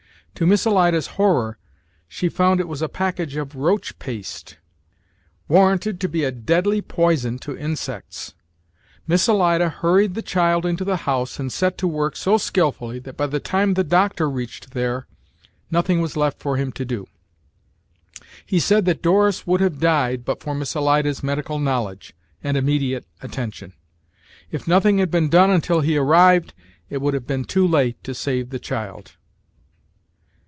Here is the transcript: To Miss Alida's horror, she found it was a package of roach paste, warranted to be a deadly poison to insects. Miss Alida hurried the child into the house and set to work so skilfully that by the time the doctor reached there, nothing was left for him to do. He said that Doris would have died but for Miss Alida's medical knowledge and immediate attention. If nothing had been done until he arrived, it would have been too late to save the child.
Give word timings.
To 0.35 0.47
Miss 0.47 0.65
Alida's 0.65 1.05
horror, 1.05 1.59
she 2.07 2.27
found 2.27 2.59
it 2.59 2.67
was 2.67 2.81
a 2.81 2.89
package 2.89 3.35
of 3.35 3.53
roach 3.53 3.99
paste, 3.99 4.57
warranted 5.47 5.99
to 5.99 6.09
be 6.09 6.23
a 6.23 6.31
deadly 6.31 6.81
poison 6.81 7.37
to 7.39 7.55
insects. 7.55 8.33
Miss 9.05 9.29
Alida 9.29 9.69
hurried 9.69 10.15
the 10.15 10.23
child 10.23 10.65
into 10.65 10.83
the 10.83 10.95
house 11.05 11.37
and 11.39 11.51
set 11.53 11.77
to 11.77 11.87
work 11.87 12.15
so 12.15 12.39
skilfully 12.39 12.97
that 12.99 13.15
by 13.17 13.27
the 13.27 13.39
time 13.41 13.75
the 13.75 13.83
doctor 13.83 14.27
reached 14.27 14.71
there, 14.71 15.05
nothing 15.69 16.01
was 16.01 16.17
left 16.17 16.39
for 16.39 16.57
him 16.57 16.71
to 16.71 16.85
do. 16.85 17.05
He 18.43 18.59
said 18.59 18.85
that 18.85 19.03
Doris 19.03 19.45
would 19.45 19.61
have 19.61 19.79
died 19.79 20.25
but 20.25 20.41
for 20.41 20.55
Miss 20.55 20.75
Alida's 20.75 21.21
medical 21.21 21.59
knowledge 21.59 22.15
and 22.43 22.57
immediate 22.57 23.05
attention. 23.21 23.73
If 24.49 24.67
nothing 24.67 24.97
had 24.97 25.11
been 25.11 25.29
done 25.29 25.51
until 25.51 25.81
he 25.81 25.97
arrived, 25.97 26.55
it 26.89 26.99
would 26.99 27.13
have 27.13 27.27
been 27.27 27.43
too 27.45 27.67
late 27.67 28.03
to 28.03 28.15
save 28.15 28.49
the 28.49 28.59
child. 28.59 29.17